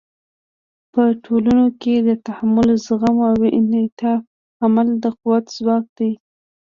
په 0.93 1.03
ټولنو 1.23 1.67
کې 1.81 1.95
د 2.07 2.09
تحمل، 2.27 2.69
زغم 2.85 3.17
او 3.29 3.37
انعطاف 3.59 4.21
عمل 4.63 4.87
د 5.03 5.05
قوت 5.19 5.45
ځواک 5.57 5.85
دی. 5.97 6.11